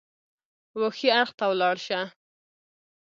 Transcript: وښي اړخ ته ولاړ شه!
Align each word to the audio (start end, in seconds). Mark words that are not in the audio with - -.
وښي 0.79 1.09
اړخ 1.19 1.29
ته 1.37 1.45
ولاړ 1.51 1.75
شه! 1.85 2.01